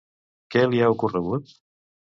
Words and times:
Què 0.55 0.63
li 0.71 0.81
ha 0.81 0.89
ocorregut? 0.97 1.57